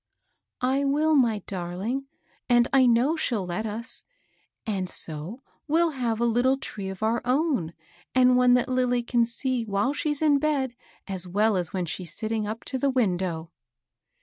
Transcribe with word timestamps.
"I 0.61 0.83
will, 0.83 1.15
my 1.15 1.43
darling, 1.45 2.07
and 2.49 2.67
I 2.73 2.87
know 2.87 3.15
she'll 3.15 3.45
let 3.45 3.67
us. 3.67 4.01
And 4.65 4.89
so 4.89 5.43
we'll 5.67 5.91
have 5.91 6.19
a 6.19 6.25
little 6.25 6.57
tree 6.57 6.89
of 6.89 7.03
our 7.03 7.21
own, 7.23 7.73
and 8.15 8.35
one 8.35 8.55
that 8.55 8.67
Lilly 8.67 9.03
can 9.03 9.25
see 9.25 9.63
while 9.63 9.93
she's 9.93 10.23
in 10.23 10.39
bed 10.39 10.75
as 11.07 11.27
well 11.27 11.55
as 11.55 11.71
when 11.71 11.85
she's 11.85 12.15
sitting 12.15 12.47
up 12.47 12.63
to 12.65 12.79
the 12.79 12.89
window." 12.89 13.51